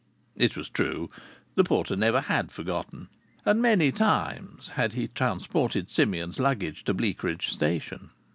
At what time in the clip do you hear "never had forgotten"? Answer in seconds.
1.95-3.07